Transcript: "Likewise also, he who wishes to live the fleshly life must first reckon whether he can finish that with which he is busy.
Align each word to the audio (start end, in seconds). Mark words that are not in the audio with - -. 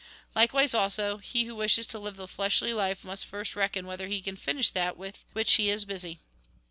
"Likewise 0.35 0.73
also, 0.73 1.19
he 1.19 1.43
who 1.43 1.53
wishes 1.55 1.85
to 1.85 1.99
live 1.99 2.15
the 2.15 2.27
fleshly 2.27 2.73
life 2.73 3.03
must 3.03 3.23
first 3.23 3.55
reckon 3.55 3.85
whether 3.85 4.07
he 4.07 4.19
can 4.19 4.35
finish 4.35 4.71
that 4.71 4.97
with 4.97 5.23
which 5.33 5.51
he 5.53 5.69
is 5.69 5.85
busy. 5.85 6.17